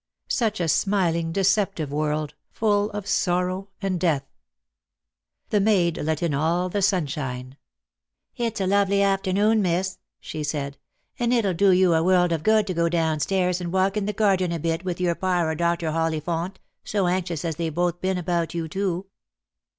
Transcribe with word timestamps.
Such 0.33 0.59
a 0.59 0.67
smiling 0.67 1.31
decep 1.31 1.75
tive 1.75 1.91
world, 1.91 2.33
full 2.49 2.89
of 2.89 3.05
sorrow 3.05 3.69
and 3.83 3.99
death. 3.99 4.23
The 5.51 5.59
maid 5.59 5.97
let 5.97 6.23
in 6.23 6.33
all 6.33 6.69
the 6.69 6.81
sunshine." 6.81 7.55
It's 8.35 8.59
a 8.59 8.65
lovely 8.65 9.03
afternoon, 9.03 9.61
miss," 9.61 9.99
she 10.19 10.43
said; 10.43 10.79
"and 11.19 11.31
it'll 11.31 11.53
do 11.53 11.69
you 11.69 11.93
a 11.93 12.01
world 12.01 12.31
of 12.31 12.41
good 12.41 12.65
to 12.65 12.73
go 12.73 12.89
down 12.89 13.19
stairs 13.19 13.61
and 13.61 13.71
walk 13.71 13.95
in 13.95 14.07
the 14.07 14.11
garden 14.13 14.51
a 14.51 14.57
bit 14.57 14.83
with 14.83 14.99
your 14.99 15.13
par 15.13 15.47
or 15.47 15.53
Dr. 15.53 15.91
Hollinfount, 15.91 16.55
so 16.83 17.05
anxious 17.05 17.45
as 17.45 17.57
they've 17.57 17.71
both 17.71 18.01
been 18.01 18.17
about 18.17 18.55
you 18.55 18.67
too." 18.67 19.05